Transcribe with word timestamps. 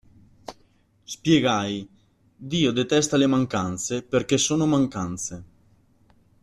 Spiegai: 1.03 1.87
Dio 2.35 2.71
detesta 2.71 3.17
le 3.17 3.27
mancanze, 3.27 4.01
perché 4.01 4.39
sono 4.39 4.65
mancanze. 4.65 5.43